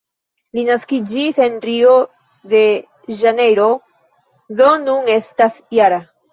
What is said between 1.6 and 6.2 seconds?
Rio-de-Ĵanejro, do nun estas -jara.